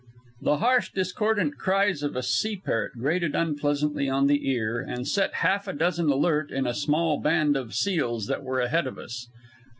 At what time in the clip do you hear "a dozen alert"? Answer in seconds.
5.67-6.49